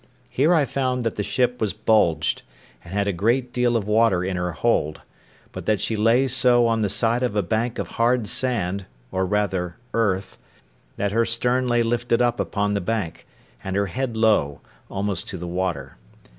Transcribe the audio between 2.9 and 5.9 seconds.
had a great deal of water in her hold, but that